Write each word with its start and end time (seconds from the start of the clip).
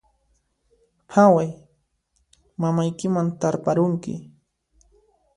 Phaway, 1.11 1.49
mamaykiman 2.61 3.27
tarparunki 3.39 4.11